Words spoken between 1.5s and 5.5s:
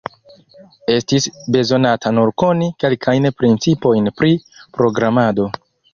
bezonata nur koni kelkajn principojn pri programado.